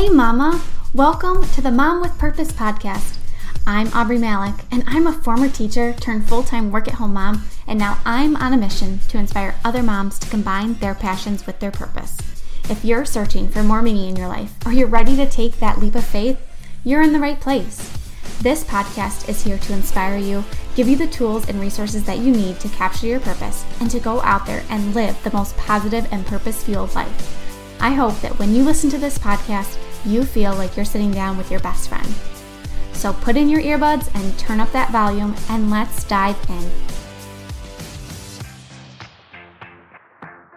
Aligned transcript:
Hey, 0.00 0.08
Mama! 0.08 0.62
Welcome 0.94 1.46
to 1.48 1.60
the 1.60 1.70
Mom 1.70 2.00
with 2.00 2.16
Purpose 2.16 2.52
podcast. 2.52 3.18
I'm 3.66 3.88
Aubree 3.88 4.18
Malick, 4.18 4.64
and 4.70 4.82
I'm 4.86 5.06
a 5.06 5.12
former 5.12 5.50
teacher 5.50 5.92
turned 5.92 6.26
full 6.26 6.42
time 6.42 6.72
work 6.72 6.88
at 6.88 6.94
home 6.94 7.12
mom, 7.12 7.44
and 7.66 7.78
now 7.78 7.98
I'm 8.06 8.34
on 8.36 8.54
a 8.54 8.56
mission 8.56 9.00
to 9.08 9.18
inspire 9.18 9.56
other 9.62 9.82
moms 9.82 10.18
to 10.20 10.30
combine 10.30 10.72
their 10.76 10.94
passions 10.94 11.46
with 11.46 11.60
their 11.60 11.70
purpose. 11.70 12.16
If 12.70 12.82
you're 12.82 13.04
searching 13.04 13.46
for 13.46 13.62
more 13.62 13.82
meaning 13.82 14.08
in 14.08 14.16
your 14.16 14.28
life, 14.28 14.54
or 14.64 14.72
you're 14.72 14.88
ready 14.88 15.16
to 15.16 15.28
take 15.28 15.58
that 15.58 15.78
leap 15.78 15.94
of 15.94 16.06
faith, 16.06 16.40
you're 16.82 17.02
in 17.02 17.12
the 17.12 17.20
right 17.20 17.38
place. 17.38 17.92
This 18.40 18.64
podcast 18.64 19.28
is 19.28 19.44
here 19.44 19.58
to 19.58 19.74
inspire 19.74 20.16
you, 20.16 20.44
give 20.76 20.88
you 20.88 20.96
the 20.96 21.08
tools 21.08 21.46
and 21.46 21.60
resources 21.60 22.04
that 22.04 22.20
you 22.20 22.32
need 22.32 22.58
to 22.60 22.70
capture 22.70 23.06
your 23.06 23.20
purpose, 23.20 23.66
and 23.80 23.90
to 23.90 24.00
go 24.00 24.22
out 24.22 24.46
there 24.46 24.64
and 24.70 24.94
live 24.94 25.22
the 25.24 25.32
most 25.32 25.58
positive 25.58 26.10
and 26.10 26.24
purpose 26.24 26.64
fueled 26.64 26.94
life. 26.94 27.36
I 27.82 27.92
hope 27.92 28.20
that 28.20 28.38
when 28.38 28.54
you 28.54 28.62
listen 28.62 28.90
to 28.90 28.98
this 28.98 29.18
podcast, 29.18 29.78
you 30.04 30.24
feel 30.24 30.54
like 30.54 30.76
you're 30.76 30.84
sitting 30.84 31.10
down 31.10 31.36
with 31.36 31.50
your 31.50 31.60
best 31.60 31.88
friend. 31.88 32.08
So 32.92 33.12
put 33.12 33.36
in 33.36 33.48
your 33.48 33.60
earbuds 33.62 34.14
and 34.14 34.38
turn 34.38 34.60
up 34.60 34.72
that 34.72 34.90
volume, 34.90 35.34
and 35.48 35.70
let's 35.70 36.04
dive 36.04 36.36
in. 36.48 36.70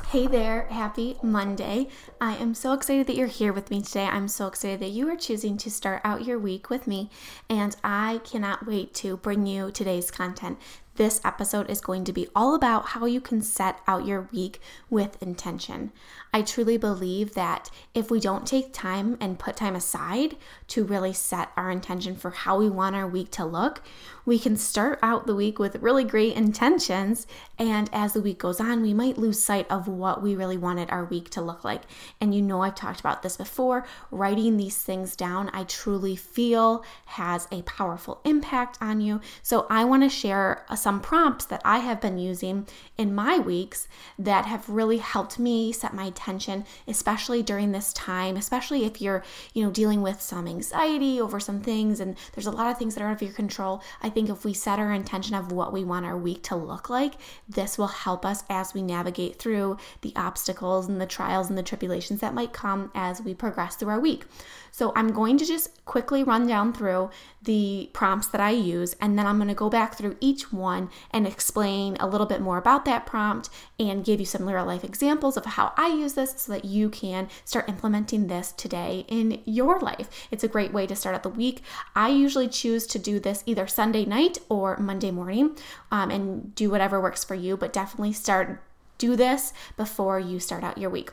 Hey 0.09 0.27
there, 0.27 0.67
happy 0.67 1.17
Monday. 1.23 1.87
I 2.21 2.35
am 2.35 2.53
so 2.53 2.73
excited 2.73 3.07
that 3.07 3.15
you're 3.15 3.25
here 3.25 3.51
with 3.51 3.71
me 3.71 3.81
today. 3.81 4.05
I'm 4.05 4.27
so 4.27 4.45
excited 4.45 4.79
that 4.81 4.91
you 4.91 5.09
are 5.09 5.15
choosing 5.15 5.57
to 5.57 5.71
start 5.71 6.01
out 6.03 6.23
your 6.23 6.37
week 6.37 6.69
with 6.69 6.85
me, 6.85 7.09
and 7.49 7.75
I 7.83 8.21
cannot 8.23 8.67
wait 8.67 8.93
to 8.95 9.17
bring 9.17 9.47
you 9.47 9.71
today's 9.71 10.11
content. 10.11 10.59
This 10.95 11.19
episode 11.25 11.71
is 11.71 11.81
going 11.81 12.03
to 12.03 12.13
be 12.13 12.27
all 12.35 12.53
about 12.53 12.89
how 12.89 13.07
you 13.07 13.19
can 13.19 13.41
set 13.41 13.79
out 13.87 14.05
your 14.05 14.29
week 14.31 14.59
with 14.91 15.21
intention. 15.23 15.91
I 16.31 16.43
truly 16.43 16.77
believe 16.77 17.33
that 17.33 17.71
if 17.95 18.11
we 18.11 18.19
don't 18.19 18.45
take 18.45 18.73
time 18.73 19.17
and 19.19 19.39
put 19.39 19.55
time 19.55 19.75
aside 19.75 20.35
to 20.67 20.83
really 20.83 21.13
set 21.13 21.49
our 21.57 21.71
intention 21.71 22.15
for 22.15 22.29
how 22.29 22.59
we 22.59 22.69
want 22.69 22.95
our 22.95 23.07
week 23.07 23.31
to 23.31 23.45
look, 23.45 23.81
we 24.25 24.37
can 24.37 24.55
start 24.55 24.99
out 25.01 25.25
the 25.25 25.35
week 25.35 25.57
with 25.57 25.75
really 25.77 26.03
great 26.03 26.35
intentions. 26.35 27.25
And 27.57 27.89
as 27.91 28.13
the 28.13 28.21
week 28.21 28.37
goes 28.37 28.59
on, 28.59 28.83
we 28.83 28.93
might 28.93 29.17
lose 29.17 29.43
sight 29.43 29.69
of 29.71 29.87
what 29.87 30.21
we 30.21 30.35
really 30.35 30.57
wanted 30.57 30.91
our 30.91 31.05
week 31.05 31.29
to 31.31 31.41
look 31.41 31.63
like. 31.63 31.81
And 32.21 32.33
you 32.35 32.41
know, 32.41 32.61
I've 32.61 32.75
talked 32.75 32.99
about 32.99 33.23
this 33.23 33.37
before. 33.37 33.85
Writing 34.11 34.57
these 34.57 34.77
things 34.77 35.15
down, 35.15 35.49
I 35.53 35.63
truly 35.63 36.15
feel 36.15 36.83
has 37.05 37.47
a 37.51 37.63
powerful 37.63 38.21
impact 38.23 38.77
on 38.79 39.01
you. 39.01 39.21
So 39.41 39.65
I 39.69 39.85
want 39.85 40.03
to 40.03 40.09
share 40.09 40.65
some 40.83 40.99
prompts 40.99 41.45
that 41.45 41.61
I 41.63 41.79
have 41.79 42.01
been 42.01 42.17
using 42.17 42.67
in 42.97 43.15
my 43.15 43.39
weeks 43.39 43.87
that 44.19 44.45
have 44.45 44.67
really 44.67 44.97
helped 44.97 45.39
me 45.39 45.71
set 45.71 45.93
my 45.93 46.03
attention, 46.03 46.65
especially 46.87 47.41
during 47.41 47.71
this 47.71 47.93
time, 47.93 48.35
especially 48.35 48.83
if 48.83 49.01
you're, 49.01 49.23
you 49.53 49.63
know, 49.63 49.71
dealing 49.71 50.01
with 50.01 50.21
some 50.21 50.45
anxiety 50.45 51.21
over 51.21 51.39
some 51.39 51.61
things 51.61 52.01
and 52.01 52.17
there's 52.33 52.45
a 52.45 52.51
lot 52.51 52.69
of 52.69 52.77
things 52.77 52.93
that 52.93 53.01
are 53.01 53.07
out 53.07 53.15
of 53.15 53.21
your 53.21 53.31
control. 53.31 53.81
I 54.01 54.09
think 54.09 54.29
if 54.29 54.43
we 54.43 54.53
set 54.53 54.77
our 54.77 54.91
intention 54.91 55.35
of 55.35 55.53
what 55.53 55.71
we 55.71 55.85
want 55.85 56.05
our 56.05 56.17
week 56.17 56.43
to 56.43 56.55
look 56.57 56.89
like, 56.89 57.13
this 57.47 57.77
will 57.77 57.87
help 57.87 58.25
us 58.25 58.43
as 58.49 58.73
we 58.73 58.81
navigate 58.81 59.39
through 59.39 59.77
the 60.01 60.13
obstacles 60.17 60.89
and 60.89 60.99
the 60.99 61.05
trials 61.05 61.47
and 61.47 61.57
the 61.57 61.63
tribulations 61.63 62.19
that 62.19 62.33
might 62.33 62.51
come 62.51 62.91
as 62.93 63.21
we 63.21 63.33
progress 63.33 63.77
through 63.77 63.89
our 63.89 63.99
week. 64.01 64.25
So 64.71 64.91
I'm 64.95 65.13
going 65.13 65.37
to 65.37 65.45
just 65.45 65.85
quickly 65.85 66.23
run 66.23 66.47
down 66.47 66.73
through 66.73 67.11
the 67.43 67.91
prompts 67.93 68.27
that 68.29 68.41
I 68.41 68.49
use, 68.49 68.95
and 68.99 69.19
then 69.19 69.27
I'm 69.27 69.37
going 69.37 69.47
to 69.49 69.53
go 69.53 69.69
back 69.69 69.95
through 69.95 70.17
each 70.19 70.51
one 70.51 70.72
and 71.11 71.27
explain 71.27 71.97
a 71.99 72.07
little 72.07 72.27
bit 72.27 72.41
more 72.41 72.57
about 72.57 72.85
that 72.85 73.05
prompt 73.05 73.49
and 73.79 74.05
give 74.05 74.19
you 74.19 74.25
some 74.25 74.47
real 74.47 74.65
life 74.65 74.83
examples 74.83 75.37
of 75.37 75.45
how 75.45 75.73
I 75.77 75.87
use 75.87 76.13
this 76.13 76.33
so 76.37 76.51
that 76.53 76.65
you 76.65 76.89
can 76.89 77.29
start 77.45 77.69
implementing 77.69 78.27
this 78.27 78.51
today 78.51 79.05
in 79.07 79.41
your 79.45 79.79
life. 79.79 80.27
It's 80.31 80.43
a 80.43 80.47
great 80.47 80.73
way 80.73 80.87
to 80.87 80.95
start 80.95 81.15
out 81.15 81.23
the 81.23 81.29
week. 81.29 81.61
I 81.95 82.09
usually 82.09 82.47
choose 82.47 82.85
to 82.87 82.99
do 82.99 83.19
this 83.19 83.43
either 83.45 83.67
Sunday 83.67 84.05
night 84.05 84.37
or 84.49 84.77
Monday 84.77 85.11
morning 85.11 85.57
um, 85.91 86.09
and 86.11 86.53
do 86.55 86.69
whatever 86.69 87.01
works 87.01 87.23
for 87.23 87.35
you, 87.35 87.57
but 87.57 87.73
definitely 87.73 88.13
start 88.13 88.61
do 88.97 89.15
this 89.15 89.53
before 89.75 90.19
you 90.19 90.39
start 90.39 90.63
out 90.63 90.77
your 90.77 90.89
week. 90.89 91.11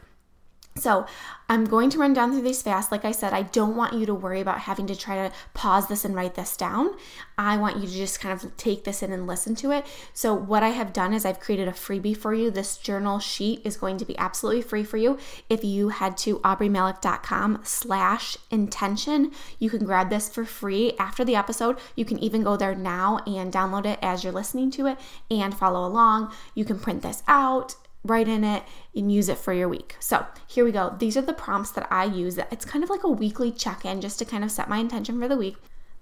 So, 0.77 1.07
I'm 1.51 1.65
going 1.65 1.91
to 1.91 1.99
run 1.99 2.13
down 2.13 2.31
through 2.31 2.43
these 2.43 2.63
fast. 2.63 2.93
Like 2.93 3.05
I 3.05 3.11
said, 3.11 3.33
I 3.33 3.43
don't 3.43 3.75
want 3.75 3.95
you 3.95 4.07
to 4.07 4.15
worry 4.15 4.41
about 4.41 4.61
having 4.61 4.87
to 4.87 4.95
try 4.95 5.17
to 5.17 5.35
pause 5.53 5.89
this 5.89 6.05
and 6.05 6.15
write 6.15 6.37
this 6.37 6.57
down. 6.57 6.91
I 7.37 7.57
want 7.57 7.79
you 7.79 7.89
to 7.89 7.93
just 7.93 8.21
kind 8.21 8.33
of 8.33 8.57
take 8.57 8.85
this 8.85 9.03
in 9.03 9.11
and 9.11 9.27
listen 9.27 9.57
to 9.57 9.73
it. 9.73 9.85
So, 10.15 10.33
what 10.33 10.63
I 10.63 10.69
have 10.69 10.93
done 10.93 11.13
is 11.13 11.25
I've 11.25 11.41
created 11.41 11.67
a 11.67 11.73
freebie 11.73 12.17
for 12.17 12.33
you. 12.33 12.53
This 12.53 12.77
journal 12.77 13.19
sheet 13.19 13.63
is 13.65 13.77
going 13.77 13.99
to 13.99 14.05
be 14.05 14.17
absolutely 14.17 14.63
free 14.63 14.85
for 14.85 14.97
you. 14.97 15.19
If 15.49 15.65
you 15.65 15.89
head 15.89 16.17
to 16.19 16.39
aubreemalick.com 16.39 17.63
slash 17.65 18.37
intention, 18.53 19.33
you 19.59 19.71
can 19.71 19.85
grab 19.85 20.09
this 20.09 20.29
for 20.29 20.45
free 20.45 20.93
after 21.01 21.25
the 21.25 21.35
episode. 21.35 21.79
You 21.97 22.05
can 22.05 22.21
even 22.21 22.45
go 22.45 22.57
there 22.57 22.77
now 22.77 23.19
and 23.27 23.53
download 23.53 23.87
it 23.87 23.99
as 24.03 24.23
you're 24.23 24.33
listening 24.33 24.71
to 24.73 24.87
it 24.87 24.99
and 25.29 25.53
follow 25.53 25.85
along. 25.85 26.33
You 26.55 26.65
can 26.65 26.79
print 26.79 27.03
this 27.03 27.25
out 27.27 27.75
write 28.05 28.29
in 28.29 28.45
it 28.45 28.63
and 28.95 29.13
use 29.13 29.29
it 29.29 29.39
for 29.39 29.53
your 29.53 29.69
week. 29.69 29.97
So 30.01 30.27
here 30.47 30.65
we 30.65 30.73
go. 30.73 30.95
These 30.99 31.17
are 31.17 31.23
the 31.23 31.33
prompts 31.33 31.71
that 31.73 31.87
I 31.91 32.05
use. 32.05 32.39
It's 32.39 32.65
kind 32.65 32.83
of 32.83 32.91
like 32.91 33.05
a 33.05 33.11
weekly 33.11 33.53
check 33.53 33.85
in 33.85 34.01
just 34.01 34.19
to 34.19 34.25
kind 34.25 34.43
of 34.43 34.51
set 34.51 34.69
my 34.69 34.79
intention 34.79 35.21
for 35.21 35.29
the 35.29 35.37
week. 35.37 35.57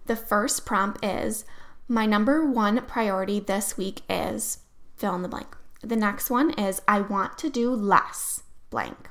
The 0.06 0.16
first 0.16 0.64
prompt 0.64 1.04
is 1.04 1.44
my 1.88 2.06
number 2.06 2.44
one 2.44 2.80
priority 2.82 3.40
this 3.40 3.76
week 3.76 4.02
is 4.08 4.58
fill 4.96 5.14
in 5.14 5.22
the 5.22 5.28
blank. 5.28 5.56
The 5.82 5.96
next 5.96 6.30
one 6.30 6.50
is 6.54 6.82
I 6.86 7.00
want 7.00 7.38
to 7.38 7.50
do 7.50 7.72
less 7.72 8.42
blank. 8.70 9.10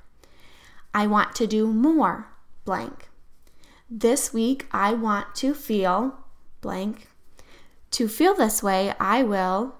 I 0.93 1.07
want 1.07 1.35
to 1.35 1.47
do 1.47 1.67
more 1.67 2.29
blank. 2.65 3.09
This 3.89 4.33
week 4.33 4.67
I 4.71 4.93
want 4.93 5.35
to 5.35 5.53
feel 5.53 6.19
blank. 6.61 7.07
To 7.91 8.07
feel 8.07 8.33
this 8.33 8.61
way, 8.61 8.93
I 8.99 9.23
will 9.23 9.75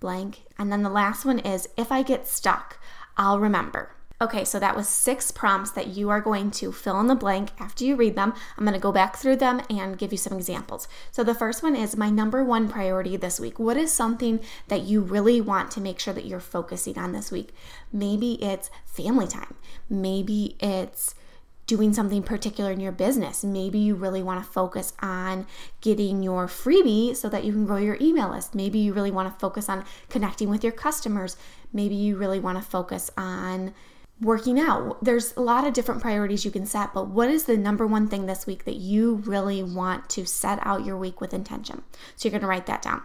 blank. 0.00 0.43
And 0.58 0.70
then 0.70 0.82
the 0.82 0.90
last 0.90 1.24
one 1.24 1.38
is 1.38 1.68
if 1.76 1.90
I 1.90 2.02
get 2.02 2.26
stuck, 2.26 2.78
I'll 3.16 3.40
remember. 3.40 3.90
Okay, 4.20 4.44
so 4.44 4.60
that 4.60 4.76
was 4.76 4.88
six 4.88 5.32
prompts 5.32 5.72
that 5.72 5.88
you 5.88 6.08
are 6.08 6.20
going 6.20 6.52
to 6.52 6.70
fill 6.72 7.00
in 7.00 7.08
the 7.08 7.16
blank 7.16 7.50
after 7.58 7.84
you 7.84 7.96
read 7.96 8.14
them. 8.14 8.32
I'm 8.56 8.64
going 8.64 8.72
to 8.74 8.80
go 8.80 8.92
back 8.92 9.16
through 9.16 9.36
them 9.36 9.60
and 9.68 9.98
give 9.98 10.12
you 10.12 10.18
some 10.18 10.36
examples. 10.38 10.86
So 11.10 11.24
the 11.24 11.34
first 11.34 11.64
one 11.64 11.74
is 11.74 11.96
my 11.96 12.10
number 12.10 12.44
one 12.44 12.68
priority 12.68 13.16
this 13.16 13.40
week. 13.40 13.58
What 13.58 13.76
is 13.76 13.92
something 13.92 14.38
that 14.68 14.82
you 14.82 15.00
really 15.00 15.40
want 15.40 15.72
to 15.72 15.80
make 15.80 15.98
sure 15.98 16.14
that 16.14 16.26
you're 16.26 16.38
focusing 16.38 16.96
on 16.96 17.10
this 17.12 17.32
week? 17.32 17.52
Maybe 17.92 18.42
it's 18.42 18.70
family 18.86 19.26
time. 19.26 19.56
Maybe 19.90 20.56
it's 20.60 21.16
doing 21.66 21.92
something 21.92 22.22
particular 22.22 22.70
in 22.70 22.80
your 22.80 22.92
business. 22.92 23.42
Maybe 23.42 23.78
you 23.78 23.94
really 23.94 24.22
want 24.22 24.44
to 24.44 24.50
focus 24.50 24.92
on 25.00 25.46
getting 25.80 26.22
your 26.22 26.46
freebie 26.46 27.16
so 27.16 27.28
that 27.28 27.44
you 27.44 27.52
can 27.52 27.64
grow 27.64 27.78
your 27.78 27.96
email 28.00 28.30
list. 28.30 28.54
Maybe 28.54 28.78
you 28.78 28.92
really 28.92 29.10
want 29.10 29.32
to 29.32 29.40
focus 29.40 29.68
on 29.68 29.84
connecting 30.08 30.50
with 30.50 30.62
your 30.62 30.72
customers. 30.72 31.36
Maybe 31.72 31.94
you 31.94 32.16
really 32.16 32.40
want 32.40 32.58
to 32.58 32.64
focus 32.64 33.10
on 33.16 33.72
working 34.20 34.60
out. 34.60 35.02
There's 35.02 35.34
a 35.36 35.40
lot 35.40 35.66
of 35.66 35.72
different 35.72 36.00
priorities 36.00 36.44
you 36.44 36.50
can 36.50 36.66
set, 36.66 36.94
but 36.94 37.08
what 37.08 37.28
is 37.28 37.44
the 37.44 37.56
number 37.56 37.86
one 37.86 38.08
thing 38.08 38.26
this 38.26 38.46
week 38.46 38.64
that 38.64 38.76
you 38.76 39.16
really 39.16 39.62
want 39.62 40.08
to 40.10 40.24
set 40.24 40.58
out 40.62 40.84
your 40.84 40.96
week 40.96 41.20
with 41.20 41.34
intention? 41.34 41.82
So 42.14 42.28
you're 42.28 42.32
going 42.32 42.42
to 42.42 42.46
write 42.46 42.66
that 42.66 42.82
down. 42.82 43.02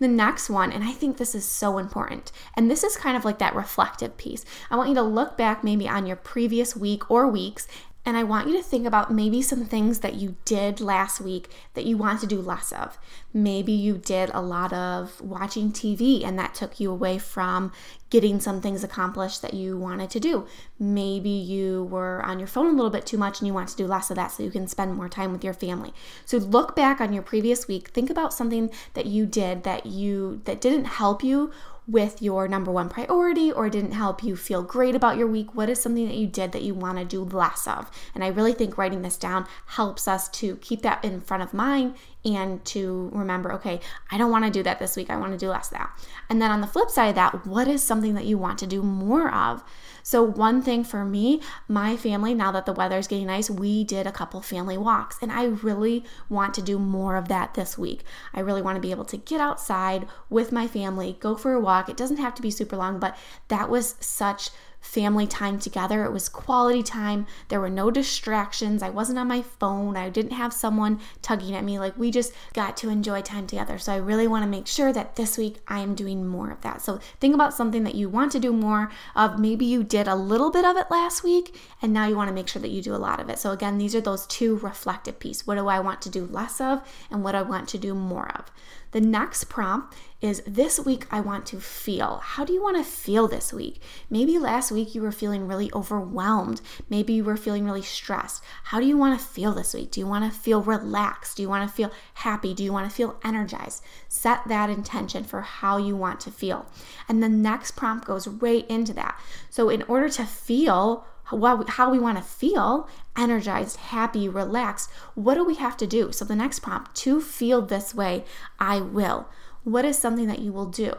The 0.00 0.08
next 0.08 0.48
one, 0.48 0.72
and 0.72 0.84
I 0.84 0.92
think 0.92 1.16
this 1.16 1.34
is 1.34 1.44
so 1.44 1.78
important, 1.78 2.32
and 2.54 2.70
this 2.70 2.84
is 2.84 2.96
kind 2.96 3.16
of 3.16 3.24
like 3.24 3.38
that 3.38 3.54
reflective 3.54 4.16
piece. 4.16 4.44
I 4.70 4.76
want 4.76 4.88
you 4.88 4.94
to 4.96 5.02
look 5.02 5.36
back 5.36 5.64
maybe 5.64 5.88
on 5.88 6.06
your 6.06 6.16
previous 6.16 6.76
week 6.76 7.10
or 7.10 7.28
weeks 7.28 7.66
And 8.04 8.16
I 8.16 8.22
want 8.22 8.48
you 8.48 8.56
to 8.56 8.62
think 8.62 8.86
about 8.86 9.12
maybe 9.12 9.42
some 9.42 9.66
things 9.66 9.98
that 10.00 10.14
you 10.14 10.36
did 10.46 10.80
last 10.80 11.20
week 11.20 11.50
that 11.74 11.84
you 11.84 11.98
want 11.98 12.20
to 12.20 12.26
do 12.26 12.40
less 12.40 12.72
of. 12.72 12.98
Maybe 13.34 13.72
you 13.72 13.98
did 13.98 14.30
a 14.32 14.40
lot 14.40 14.72
of 14.72 15.20
watching 15.20 15.72
TV 15.72 16.24
and 16.24 16.38
that 16.38 16.54
took 16.54 16.80
you 16.80 16.90
away 16.90 17.18
from 17.18 17.70
getting 18.08 18.40
some 18.40 18.62
things 18.62 18.82
accomplished 18.82 19.42
that 19.42 19.52
you 19.52 19.76
wanted 19.76 20.08
to 20.10 20.20
do. 20.20 20.46
Maybe 20.78 21.28
you 21.28 21.84
were 21.84 22.24
on 22.24 22.38
your 22.38 22.48
phone 22.48 22.68
a 22.68 22.76
little 22.76 22.90
bit 22.90 23.04
too 23.04 23.18
much 23.18 23.40
and 23.40 23.46
you 23.46 23.52
want 23.52 23.68
to 23.68 23.76
do 23.76 23.86
less 23.86 24.10
of 24.10 24.16
that 24.16 24.28
so 24.28 24.42
you 24.42 24.50
can 24.50 24.68
spend 24.68 24.94
more 24.94 25.10
time 25.10 25.30
with 25.30 25.44
your 25.44 25.52
family. 25.52 25.92
So 26.24 26.38
look 26.38 26.74
back 26.74 27.02
on 27.02 27.12
your 27.12 27.22
previous 27.22 27.68
week, 27.68 27.88
think 27.88 28.08
about 28.08 28.32
something 28.32 28.70
that 28.94 29.04
you 29.04 29.26
did 29.26 29.64
that 29.64 29.84
you 29.84 30.40
that 30.44 30.62
didn't 30.62 30.86
help 30.86 31.22
you 31.22 31.52
with 31.88 32.20
your 32.20 32.46
number 32.46 32.70
one 32.70 32.88
priority 32.90 33.50
or 33.50 33.70
didn't 33.70 33.92
help 33.92 34.22
you 34.22 34.36
feel 34.36 34.62
great 34.62 34.94
about 34.94 35.16
your 35.16 35.26
week? 35.26 35.54
What 35.54 35.70
is 35.70 35.80
something 35.80 36.06
that 36.06 36.16
you 36.16 36.26
did 36.26 36.52
that 36.52 36.62
you 36.62 36.74
want 36.74 36.98
to 36.98 37.04
do 37.04 37.24
less 37.24 37.66
of? 37.66 37.90
And 38.14 38.22
I 38.22 38.28
really 38.28 38.52
think 38.52 38.76
writing 38.76 39.02
this 39.02 39.16
down 39.16 39.46
helps 39.66 40.06
us 40.06 40.28
to 40.30 40.56
keep 40.56 40.82
that 40.82 41.02
in 41.02 41.20
front 41.20 41.42
of 41.42 41.54
mind 41.54 41.94
and 42.36 42.64
to 42.66 43.10
remember, 43.12 43.52
okay, 43.52 43.80
I 44.10 44.18
don't 44.18 44.30
want 44.30 44.44
to 44.44 44.50
do 44.50 44.62
that 44.62 44.78
this 44.78 44.96
week. 44.96 45.10
I 45.10 45.16
want 45.16 45.32
to 45.32 45.38
do 45.38 45.50
less 45.50 45.70
of 45.70 45.78
that. 45.78 45.90
And 46.28 46.40
then 46.40 46.50
on 46.50 46.60
the 46.60 46.66
flip 46.66 46.90
side 46.90 47.08
of 47.08 47.14
that, 47.16 47.46
what 47.46 47.68
is 47.68 47.82
something 47.82 48.14
that 48.14 48.24
you 48.24 48.38
want 48.38 48.58
to 48.60 48.66
do 48.66 48.82
more 48.82 49.32
of? 49.32 49.62
So, 50.02 50.22
one 50.22 50.62
thing 50.62 50.84
for 50.84 51.04
me, 51.04 51.42
my 51.68 51.94
family, 51.94 52.32
now 52.32 52.50
that 52.52 52.64
the 52.64 52.72
weather 52.72 52.96
is 52.96 53.06
getting 53.06 53.26
nice, 53.26 53.50
we 53.50 53.84
did 53.84 54.06
a 54.06 54.12
couple 54.12 54.40
family 54.40 54.78
walks, 54.78 55.18
and 55.20 55.30
I 55.30 55.44
really 55.44 56.02
want 56.30 56.54
to 56.54 56.62
do 56.62 56.78
more 56.78 57.16
of 57.16 57.28
that 57.28 57.52
this 57.52 57.76
week. 57.76 58.04
I 58.32 58.40
really 58.40 58.62
want 58.62 58.76
to 58.76 58.80
be 58.80 58.90
able 58.90 59.04
to 59.04 59.18
get 59.18 59.38
outside 59.38 60.06
with 60.30 60.50
my 60.50 60.66
family, 60.66 61.18
go 61.20 61.36
for 61.36 61.52
a 61.52 61.60
walk. 61.60 61.90
It 61.90 61.96
doesn't 61.98 62.16
have 62.16 62.34
to 62.36 62.42
be 62.42 62.50
super 62.50 62.74
long, 62.74 62.98
but 62.98 63.18
that 63.48 63.68
was 63.68 63.96
such 64.00 64.48
family 64.80 65.26
time 65.26 65.58
together. 65.58 66.04
It 66.04 66.12
was 66.12 66.28
quality 66.28 66.82
time. 66.82 67.26
There 67.48 67.60
were 67.60 67.70
no 67.70 67.90
distractions. 67.90 68.82
I 68.82 68.90
wasn't 68.90 69.18
on 69.18 69.28
my 69.28 69.42
phone. 69.42 69.96
I 69.96 70.08
didn't 70.08 70.32
have 70.32 70.52
someone 70.52 71.00
tugging 71.20 71.54
at 71.54 71.64
me. 71.64 71.78
Like 71.78 71.98
we 71.98 72.10
just 72.10 72.32
got 72.54 72.76
to 72.78 72.88
enjoy 72.88 73.22
time 73.22 73.46
together. 73.46 73.78
So 73.78 73.92
I 73.92 73.96
really 73.96 74.26
want 74.26 74.44
to 74.44 74.50
make 74.50 74.66
sure 74.66 74.92
that 74.92 75.16
this 75.16 75.36
week 75.36 75.56
I 75.68 75.80
am 75.80 75.94
doing 75.94 76.26
more 76.26 76.50
of 76.50 76.60
that. 76.62 76.80
So 76.80 77.00
think 77.20 77.34
about 77.34 77.54
something 77.54 77.84
that 77.84 77.94
you 77.94 78.08
want 78.08 78.32
to 78.32 78.40
do 78.40 78.52
more 78.52 78.90
of. 79.14 79.38
Maybe 79.38 79.66
you 79.66 79.84
did 79.84 80.08
a 80.08 80.14
little 80.14 80.50
bit 80.50 80.64
of 80.64 80.76
it 80.76 80.90
last 80.90 81.22
week 81.22 81.58
and 81.82 81.92
now 81.92 82.06
you 82.06 82.16
want 82.16 82.28
to 82.28 82.34
make 82.34 82.48
sure 82.48 82.62
that 82.62 82.70
you 82.70 82.82
do 82.82 82.94
a 82.94 82.96
lot 82.96 83.20
of 83.20 83.28
it. 83.28 83.38
So 83.38 83.50
again, 83.50 83.78
these 83.78 83.94
are 83.94 84.00
those 84.00 84.26
two 84.26 84.56
reflective 84.56 85.18
pieces. 85.18 85.46
What 85.46 85.56
do 85.56 85.68
I 85.68 85.80
want 85.80 86.00
to 86.02 86.10
do 86.10 86.24
less 86.26 86.60
of 86.60 86.82
and 87.10 87.22
what 87.22 87.34
I 87.34 87.42
want 87.42 87.68
to 87.70 87.78
do 87.78 87.94
more 87.94 88.30
of? 88.36 88.50
The 88.92 89.00
next 89.00 89.44
prompt 89.44 89.94
is 90.20 90.42
this 90.46 90.80
week 90.80 91.06
I 91.10 91.20
want 91.20 91.46
to 91.46 91.60
feel. 91.60 92.20
How 92.22 92.44
do 92.44 92.52
you 92.52 92.62
want 92.62 92.76
to 92.76 92.84
feel 92.84 93.28
this 93.28 93.52
week? 93.52 93.80
Maybe 94.10 94.38
last 94.38 94.72
week 94.72 94.94
you 94.94 95.02
were 95.02 95.12
feeling 95.12 95.46
really 95.46 95.70
overwhelmed. 95.72 96.60
Maybe 96.88 97.12
you 97.12 97.24
were 97.24 97.36
feeling 97.36 97.64
really 97.64 97.82
stressed. 97.82 98.42
How 98.64 98.80
do 98.80 98.86
you 98.86 98.96
want 98.96 99.18
to 99.18 99.24
feel 99.24 99.52
this 99.52 99.74
week? 99.74 99.92
Do 99.92 100.00
you 100.00 100.06
want 100.06 100.30
to 100.30 100.38
feel 100.38 100.62
relaxed? 100.62 101.36
Do 101.36 101.42
you 101.42 101.48
want 101.48 101.68
to 101.68 101.74
feel 101.74 101.92
happy? 102.14 102.54
Do 102.54 102.64
you 102.64 102.72
want 102.72 102.88
to 102.88 102.94
feel 102.94 103.18
energized? 103.22 103.84
Set 104.08 104.40
that 104.48 104.70
intention 104.70 105.22
for 105.22 105.42
how 105.42 105.76
you 105.76 105.94
want 105.94 106.18
to 106.20 106.30
feel. 106.30 106.66
And 107.08 107.22
the 107.22 107.28
next 107.28 107.72
prompt 107.72 108.06
goes 108.06 108.26
right 108.26 108.68
into 108.68 108.92
that. 108.94 109.20
So, 109.50 109.68
in 109.68 109.82
order 109.82 110.08
to 110.08 110.24
feel, 110.24 111.06
how 111.30 111.90
we 111.90 111.98
want 111.98 112.18
to 112.18 112.24
feel 112.24 112.88
energized, 113.16 113.76
happy, 113.76 114.28
relaxed. 114.28 114.90
What 115.14 115.34
do 115.34 115.44
we 115.44 115.56
have 115.56 115.76
to 115.78 115.86
do? 115.86 116.12
So, 116.12 116.24
the 116.24 116.36
next 116.36 116.60
prompt 116.60 116.94
to 116.96 117.20
feel 117.20 117.62
this 117.62 117.94
way, 117.94 118.24
I 118.58 118.80
will. 118.80 119.28
What 119.64 119.84
is 119.84 119.98
something 119.98 120.26
that 120.26 120.40
you 120.40 120.52
will 120.52 120.66
do? 120.66 120.94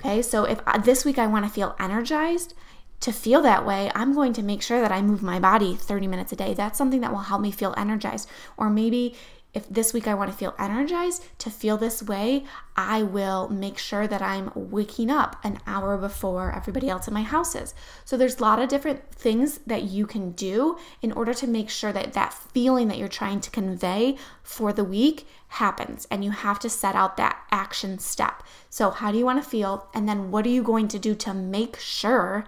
Okay, 0.00 0.20
so 0.20 0.44
if 0.44 0.60
uh, 0.66 0.78
this 0.78 1.04
week 1.04 1.18
I 1.18 1.26
want 1.26 1.44
to 1.44 1.50
feel 1.50 1.76
energized, 1.78 2.54
to 3.00 3.12
feel 3.12 3.42
that 3.42 3.66
way, 3.66 3.90
I'm 3.94 4.14
going 4.14 4.32
to 4.34 4.42
make 4.42 4.62
sure 4.62 4.80
that 4.80 4.92
I 4.92 5.02
move 5.02 5.22
my 5.22 5.40
body 5.40 5.74
30 5.74 6.06
minutes 6.06 6.32
a 6.32 6.36
day. 6.36 6.54
That's 6.54 6.78
something 6.78 7.00
that 7.00 7.10
will 7.10 7.20
help 7.20 7.40
me 7.40 7.50
feel 7.50 7.74
energized. 7.76 8.28
Or 8.56 8.70
maybe 8.70 9.16
if 9.54 9.68
this 9.68 9.92
week 9.92 10.06
I 10.08 10.14
want 10.14 10.30
to 10.30 10.36
feel 10.36 10.54
energized 10.58 11.24
to 11.38 11.50
feel 11.50 11.76
this 11.76 12.02
way, 12.02 12.44
I 12.74 13.02
will 13.02 13.48
make 13.50 13.76
sure 13.76 14.06
that 14.06 14.22
I'm 14.22 14.50
waking 14.54 15.10
up 15.10 15.36
an 15.44 15.58
hour 15.66 15.98
before 15.98 16.54
everybody 16.54 16.88
else 16.88 17.06
in 17.06 17.12
my 17.12 17.22
house 17.22 17.54
is. 17.54 17.74
So 18.04 18.16
there's 18.16 18.38
a 18.38 18.42
lot 18.42 18.60
of 18.60 18.70
different 18.70 19.10
things 19.10 19.58
that 19.66 19.82
you 19.82 20.06
can 20.06 20.32
do 20.32 20.78
in 21.02 21.12
order 21.12 21.34
to 21.34 21.46
make 21.46 21.68
sure 21.68 21.92
that 21.92 22.14
that 22.14 22.32
feeling 22.32 22.88
that 22.88 22.96
you're 22.96 23.08
trying 23.08 23.40
to 23.42 23.50
convey 23.50 24.16
for 24.42 24.72
the 24.72 24.84
week 24.84 25.26
happens 25.48 26.06
and 26.10 26.24
you 26.24 26.30
have 26.30 26.58
to 26.60 26.70
set 26.70 26.94
out 26.94 27.18
that 27.18 27.44
action 27.50 27.98
step. 27.98 28.42
So 28.70 28.90
how 28.90 29.12
do 29.12 29.18
you 29.18 29.26
want 29.26 29.42
to 29.42 29.48
feel 29.48 29.88
and 29.92 30.08
then 30.08 30.30
what 30.30 30.46
are 30.46 30.50
you 30.50 30.62
going 30.62 30.88
to 30.88 30.98
do 30.98 31.14
to 31.16 31.34
make 31.34 31.78
sure 31.78 32.46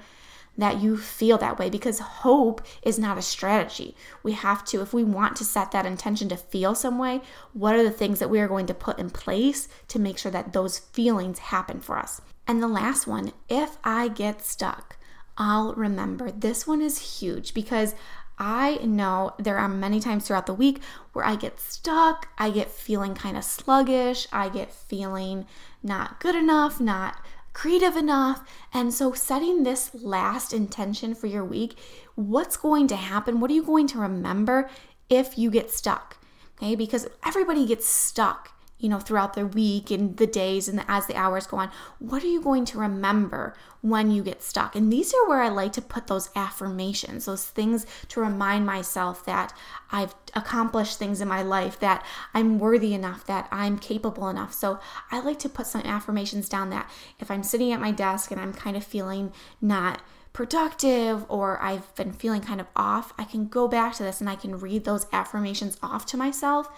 that 0.56 0.81
you 0.81 0.97
feel 0.97 1.39
that 1.39 1.59
way 1.59 1.69
because 1.69 1.99
hope 1.99 2.62
is 2.83 2.99
not 2.99 3.19
a 3.19 3.23
strategy. 3.23 3.97
We 4.23 4.33
have 4.33 4.65
to, 4.67 4.81
if 4.81 4.93
we 4.93 5.05
want 5.05 5.37
to 5.37 5.45
set 5.45 5.73
that 5.73 5.87
intention 5.87 6.29
to 6.29 6.37
feel 6.37 6.75
some 6.75 6.99
way, 6.99 7.23
what 7.53 7.75
are 7.75 7.83
the 7.83 7.91
things 7.91 8.19
that 8.19 8.31
we 8.31 8.41
are 8.41 8.49
going 8.49 8.67
to 8.67 8.75
put 8.75 8.99
in 8.99 9.11
place 9.11 9.69
to 9.89 9.99
make 9.99 10.19
sure 10.19 10.33
that 10.33 10.53
those 10.53 10.79
feelings 10.79 11.39
happen 11.39 11.81
for 11.81 11.99
us? 11.99 12.21
And 12.47 12.62
the 12.62 12.69
last 12.69 13.06
one, 13.06 13.33
if 13.49 13.79
I 13.83 14.09
get 14.09 14.45
stuck, 14.45 14.97
I'll 15.37 15.75
remember. 15.75 16.31
This 16.31 16.67
one 16.67 16.81
is 16.81 17.21
huge 17.21 17.55
because 17.55 17.95
I 18.39 18.77
know 18.83 19.33
there 19.39 19.59
are 19.59 19.69
many 19.69 20.01
times 20.01 20.27
throughout 20.27 20.47
the 20.47 20.55
week 20.55 20.81
where 21.12 21.25
I 21.25 21.37
get 21.37 21.61
stuck, 21.61 22.29
I 22.37 22.51
get 22.51 22.71
feeling 22.71 23.15
kind 23.15 23.37
of 23.37 23.45
sluggish, 23.45 24.27
I 24.33 24.49
get 24.49 24.73
feeling 24.73 25.47
not 25.83 26.21
good 26.21 26.35
enough, 26.35 26.81
not 26.81 27.17
creative 27.55 27.97
enough. 27.97 28.47
And 28.73 28.93
so, 28.93 29.12
setting 29.12 29.62
this 29.62 29.91
last 29.95 30.53
intention 30.53 31.15
for 31.15 31.27
your 31.27 31.45
week, 31.45 31.79
what's 32.15 32.59
going 32.59 32.89
to 32.89 32.97
happen? 32.97 33.41
What 33.41 33.51
are 33.51 33.55
you 33.55 33.65
going 33.65 33.87
to 33.89 33.99
remember 33.99 34.69
if 35.09 35.39
you 35.39 35.51
get 35.51 35.71
stuck? 35.71 36.19
Okay, 36.59 36.75
because 36.75 37.09
everybody 37.25 37.67
gets 37.67 37.89
stuck 37.89 38.54
you 38.79 38.88
know, 38.88 38.99
throughout 38.99 39.35
the 39.35 39.47
week 39.47 39.91
and 39.91 40.17
the 40.17 40.26
days 40.26 40.69
and 40.69 40.79
the, 40.79 40.91
as 40.91 41.06
the 41.06 41.17
hours 41.17 41.47
go 41.47 41.56
on, 41.56 41.71
what 42.00 42.23
are 42.23 42.29
you 42.29 42.43
going 42.43 42.65
to 42.67 42.79
remember 42.79 43.55
when 43.81 44.11
you 44.11 44.23
get 44.23 44.43
stuck? 44.43 44.75
And 44.75 44.93
these 44.93 45.15
are 45.15 45.29
where 45.29 45.41
I 45.41 45.49
like 45.49 45.73
to 45.75 45.82
put 45.82 46.06
those 46.06 46.29
affirmations, 46.35 47.25
those 47.25 47.47
things 47.47 47.87
to 48.09 48.21
remind 48.21 48.67
myself 48.67 49.25
that 49.26 49.55
I've 49.91 50.15
accomplished 50.35 50.99
things 50.99 51.21
in 51.21 51.29
my 51.29 51.43
life, 51.43 51.79
that 51.81 52.05
I'm 52.35 52.59
worthy 52.59 52.94
enough, 52.94 53.25
that 53.26 53.49
I'm 53.53 53.79
capable 53.79 54.29
enough. 54.29 54.53
So 54.53 54.81
I 55.11 55.20
like 55.20 55.38
to 55.41 55.49
put 55.49 55.67
some 55.67 55.82
affirmations 55.82 56.49
down 56.49 56.70
that 56.70 56.91
if 57.20 57.31
I'm 57.31 57.43
sitting 57.43 57.73
at 57.73 57.81
my 57.81 57.93
desk 57.93 58.32
and 58.32 58.41
I'm 58.41 58.53
kind 58.53 58.77
of 58.77 58.85
feeling 58.85 59.32
not 59.61 60.03
productive 60.35 61.25
or 61.31 61.63
I've 61.63 61.95
been 61.95 62.13
feeling 62.13 62.43
kind 62.43 62.61
of 62.61 62.67
off, 62.77 63.15
I 63.17 63.25
can 63.25 63.47
go 63.47 63.67
back 63.67 63.95
to 63.95 64.03
this 64.03 64.21
and 64.21 64.29
I 64.29 64.35
can 64.35 64.59
read 64.59 64.85
those 64.85 65.07
affirmations 65.13 65.79
off 65.83 66.05
to 66.07 66.19
myself, 66.19 66.69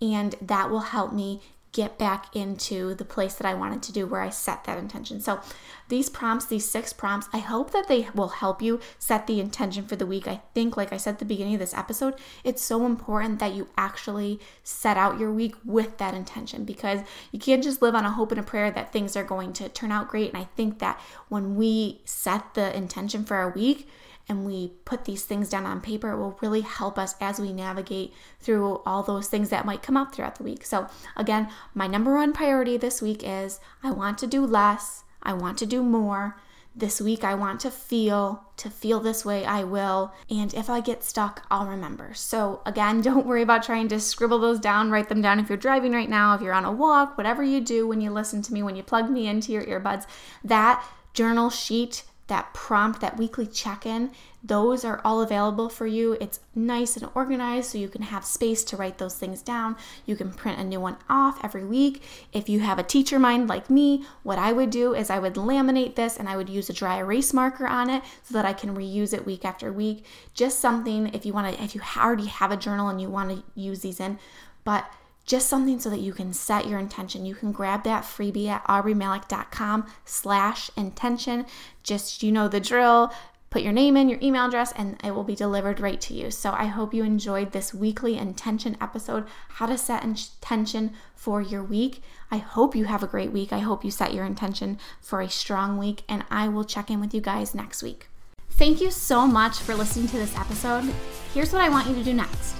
and 0.00 0.36
that 0.40 0.70
will 0.70 0.80
help 0.80 1.12
me 1.12 1.42
get 1.76 1.98
back 1.98 2.34
into 2.34 2.94
the 2.94 3.04
place 3.04 3.34
that 3.34 3.46
I 3.46 3.52
wanted 3.52 3.82
to 3.82 3.92
do 3.92 4.06
where 4.06 4.22
I 4.22 4.30
set 4.30 4.64
that 4.64 4.78
intention. 4.78 5.20
So, 5.20 5.40
these 5.88 6.08
prompts, 6.08 6.46
these 6.46 6.68
six 6.68 6.92
prompts, 6.92 7.28
I 7.34 7.38
hope 7.38 7.70
that 7.70 7.86
they 7.86 8.08
will 8.14 8.28
help 8.28 8.62
you 8.62 8.80
set 8.98 9.26
the 9.26 9.38
intention 9.38 9.86
for 9.86 9.94
the 9.94 10.06
week. 10.06 10.26
I 10.26 10.40
think, 10.54 10.76
like 10.76 10.92
I 10.92 10.96
said 10.96 11.12
at 11.14 11.18
the 11.18 11.26
beginning 11.26 11.54
of 11.54 11.60
this 11.60 11.74
episode, 11.74 12.14
it's 12.42 12.62
so 12.62 12.86
important 12.86 13.38
that 13.40 13.54
you 13.54 13.68
actually 13.76 14.40
set 14.64 14.96
out 14.96 15.20
your 15.20 15.30
week 15.30 15.54
with 15.64 15.98
that 15.98 16.14
intention 16.14 16.64
because 16.64 17.00
you 17.30 17.38
can't 17.38 17.62
just 17.62 17.82
live 17.82 17.94
on 17.94 18.06
a 18.06 18.10
hope 18.10 18.32
and 18.32 18.40
a 18.40 18.42
prayer 18.42 18.70
that 18.70 18.92
things 18.92 19.14
are 19.14 19.22
going 19.22 19.52
to 19.52 19.68
turn 19.68 19.92
out 19.92 20.08
great. 20.08 20.30
And 20.30 20.38
I 20.38 20.48
think 20.56 20.78
that 20.78 20.98
when 21.28 21.56
we 21.56 22.00
set 22.06 22.54
the 22.54 22.74
intention 22.74 23.24
for 23.24 23.36
our 23.36 23.50
week, 23.50 23.86
and 24.28 24.44
we 24.44 24.72
put 24.84 25.04
these 25.04 25.24
things 25.24 25.48
down 25.48 25.66
on 25.66 25.80
paper, 25.80 26.10
it 26.10 26.18
will 26.18 26.38
really 26.42 26.62
help 26.62 26.98
us 26.98 27.14
as 27.20 27.38
we 27.38 27.52
navigate 27.52 28.12
through 28.40 28.82
all 28.84 29.02
those 29.02 29.28
things 29.28 29.50
that 29.50 29.64
might 29.64 29.82
come 29.82 29.96
up 29.96 30.14
throughout 30.14 30.36
the 30.36 30.44
week. 30.44 30.64
So, 30.64 30.88
again, 31.16 31.48
my 31.74 31.86
number 31.86 32.14
one 32.14 32.32
priority 32.32 32.76
this 32.76 33.00
week 33.00 33.22
is 33.24 33.60
I 33.82 33.92
want 33.92 34.18
to 34.18 34.26
do 34.26 34.44
less, 34.44 35.04
I 35.22 35.32
want 35.32 35.58
to 35.58 35.66
do 35.66 35.82
more. 35.82 36.36
This 36.78 37.00
week, 37.00 37.24
I 37.24 37.34
want 37.34 37.60
to 37.60 37.70
feel. 37.70 38.42
To 38.58 38.68
feel 38.68 39.00
this 39.00 39.24
way, 39.24 39.46
I 39.46 39.64
will. 39.64 40.12
And 40.28 40.52
if 40.52 40.68
I 40.68 40.80
get 40.80 41.02
stuck, 41.02 41.46
I'll 41.50 41.66
remember. 41.66 42.12
So, 42.12 42.60
again, 42.66 43.00
don't 43.02 43.26
worry 43.26 43.42
about 43.42 43.62
trying 43.62 43.88
to 43.88 44.00
scribble 44.00 44.38
those 44.38 44.60
down, 44.60 44.90
write 44.90 45.08
them 45.08 45.22
down 45.22 45.40
if 45.40 45.48
you're 45.48 45.56
driving 45.56 45.92
right 45.92 46.08
now, 46.08 46.34
if 46.34 46.42
you're 46.42 46.52
on 46.52 46.64
a 46.64 46.72
walk, 46.72 47.16
whatever 47.16 47.42
you 47.42 47.60
do 47.60 47.86
when 47.86 48.00
you 48.00 48.10
listen 48.10 48.42
to 48.42 48.52
me, 48.52 48.62
when 48.62 48.76
you 48.76 48.82
plug 48.82 49.08
me 49.08 49.26
into 49.26 49.52
your 49.52 49.64
earbuds. 49.64 50.06
That 50.44 50.84
journal 51.14 51.48
sheet 51.48 52.02
that 52.28 52.52
prompt, 52.52 53.00
that 53.00 53.16
weekly 53.16 53.46
check 53.46 53.86
in, 53.86 54.10
those 54.42 54.84
are 54.84 55.00
all 55.04 55.20
available 55.20 55.68
for 55.68 55.86
you. 55.86 56.16
It's 56.20 56.40
nice 56.54 56.96
and 56.96 57.08
organized 57.14 57.70
so 57.70 57.78
you 57.78 57.88
can 57.88 58.02
have 58.02 58.24
space 58.24 58.62
to 58.64 58.76
write 58.76 58.98
those 58.98 59.16
things 59.16 59.42
down. 59.42 59.76
You 60.04 60.16
can 60.16 60.32
print 60.32 60.58
a 60.58 60.64
new 60.64 60.80
one 60.80 60.96
off 61.08 61.44
every 61.44 61.64
week. 61.64 62.02
If 62.32 62.48
you 62.48 62.60
have 62.60 62.78
a 62.78 62.84
teacher 62.84 63.18
mind 63.18 63.48
like 63.48 63.70
me, 63.70 64.04
what 64.22 64.38
I 64.38 64.52
would 64.52 64.70
do 64.70 64.94
is 64.94 65.10
I 65.10 65.18
would 65.18 65.34
laminate 65.34 65.96
this 65.96 66.16
and 66.16 66.28
I 66.28 66.36
would 66.36 66.48
use 66.48 66.70
a 66.70 66.72
dry 66.72 66.98
erase 66.98 67.32
marker 67.32 67.66
on 67.66 67.90
it 67.90 68.02
so 68.22 68.34
that 68.34 68.44
I 68.44 68.52
can 68.52 68.76
reuse 68.76 69.12
it 69.12 69.26
week 69.26 69.44
after 69.44 69.72
week. 69.72 70.04
Just 70.34 70.60
something 70.60 71.12
if 71.14 71.26
you 71.26 71.32
want 71.32 71.56
to, 71.56 71.62
if 71.62 71.74
you 71.74 71.80
already 71.96 72.26
have 72.26 72.52
a 72.52 72.56
journal 72.56 72.88
and 72.88 73.00
you 73.00 73.08
want 73.08 73.30
to 73.30 73.42
use 73.60 73.80
these 73.80 74.00
in, 74.00 74.18
but 74.64 74.88
just 75.26 75.48
something 75.48 75.78
so 75.78 75.90
that 75.90 76.00
you 76.00 76.12
can 76.12 76.32
set 76.32 76.66
your 76.66 76.78
intention. 76.78 77.26
You 77.26 77.34
can 77.34 77.52
grab 77.52 77.84
that 77.84 78.04
freebie 78.04 78.48
at 78.48 78.64
aubreemalick.com 78.66 79.86
slash 80.04 80.70
intention. 80.76 81.46
Just, 81.82 82.22
you 82.22 82.32
know 82.32 82.48
the 82.48 82.60
drill 82.60 83.12
put 83.56 83.62
your 83.62 83.72
name 83.72 83.96
in, 83.96 84.08
your 84.08 84.18
email 84.20 84.46
address, 84.46 84.72
and 84.72 85.00
it 85.02 85.12
will 85.12 85.24
be 85.24 85.34
delivered 85.34 85.80
right 85.80 86.00
to 86.00 86.12
you. 86.12 86.30
So 86.30 86.52
I 86.52 86.66
hope 86.66 86.92
you 86.92 87.04
enjoyed 87.04 87.52
this 87.52 87.72
weekly 87.72 88.18
intention 88.18 88.76
episode 88.82 89.26
how 89.48 89.64
to 89.64 89.78
set 89.78 90.04
intention 90.04 90.92
for 91.14 91.40
your 91.40 91.62
week. 91.62 92.02
I 92.30 92.38
hope 92.38 92.74
you 92.74 92.84
have 92.84 93.02
a 93.02 93.06
great 93.06 93.32
week. 93.32 93.54
I 93.54 93.60
hope 93.60 93.84
you 93.84 93.90
set 93.90 94.12
your 94.12 94.24
intention 94.24 94.78
for 95.00 95.20
a 95.20 95.30
strong 95.30 95.78
week, 95.78 96.02
and 96.08 96.24
I 96.30 96.48
will 96.48 96.64
check 96.64 96.90
in 96.90 97.00
with 97.00 97.14
you 97.14 97.20
guys 97.20 97.54
next 97.54 97.82
week. 97.82 98.08
Thank 98.50 98.80
you 98.80 98.90
so 98.90 99.26
much 99.26 99.58
for 99.60 99.74
listening 99.74 100.08
to 100.08 100.16
this 100.16 100.36
episode. 100.36 100.92
Here's 101.32 101.52
what 101.52 101.62
I 101.62 101.68
want 101.68 101.88
you 101.88 101.94
to 101.94 102.04
do 102.04 102.12
next 102.12 102.56